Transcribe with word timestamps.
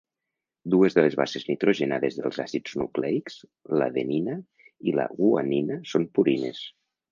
Dues 0.75 0.95
de 0.99 1.01
les 1.03 1.17
bases 1.19 1.45
nitrogenades 1.49 2.17
dels 2.21 2.39
àcids 2.45 2.73
nucleics, 2.83 3.37
l'adenina 3.81 4.39
i 4.93 4.97
la 5.03 5.09
guanina, 5.23 5.81
són 5.95 6.11
purines. 6.19 6.67